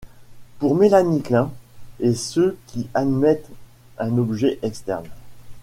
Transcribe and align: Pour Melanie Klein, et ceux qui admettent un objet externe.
Pour 0.57 0.73
Melanie 0.73 1.21
Klein, 1.21 1.51
et 1.99 2.15
ceux 2.15 2.57
qui 2.65 2.89
admettent 2.95 3.51
un 3.99 4.17
objet 4.17 4.57
externe. 4.63 5.07